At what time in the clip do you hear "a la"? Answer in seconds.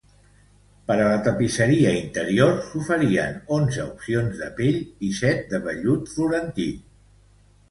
1.01-1.19